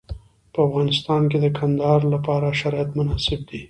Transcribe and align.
په 0.53 0.59
افغانستان 0.67 1.21
کې 1.31 1.37
د 1.41 1.47
کندهار 1.57 2.01
لپاره 2.13 2.57
شرایط 2.61 2.89
مناسب 2.99 3.39
دي. 3.49 3.59